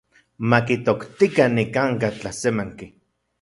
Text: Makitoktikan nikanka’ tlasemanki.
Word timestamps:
Makitoktikan 0.53 1.51
nikanka’ 1.59 2.09
tlasemanki. 2.19 2.87